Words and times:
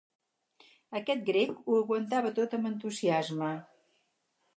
Aquest 0.99 1.19
grec 1.27 1.53
ho 1.57 1.75
aguantava 1.81 2.31
tot 2.39 2.57
amb 2.59 2.71
entusiasme. 2.71 3.51